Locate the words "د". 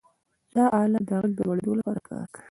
1.07-1.09, 1.37-1.39